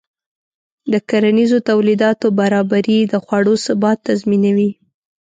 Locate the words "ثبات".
3.65-3.97